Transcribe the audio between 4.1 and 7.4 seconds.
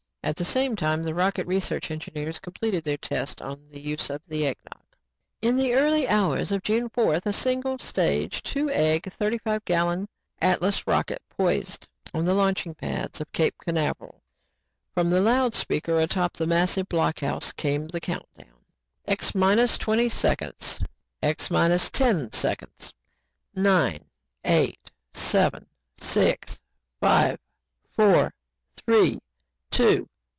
of the Eggnog. In the early hours of June 4th, a